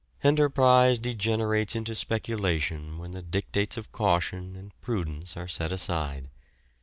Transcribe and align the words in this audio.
Enterprise 0.23 0.97
degenerates 0.97 1.75
into 1.75 1.93
speculation 1.93 2.97
when 2.97 3.11
the 3.11 3.21
dictates 3.21 3.77
of 3.77 3.91
caution 3.91 4.55
and 4.55 4.71
prudence 4.81 5.37
are 5.37 5.47
set 5.47 5.71
aside. 5.71 6.31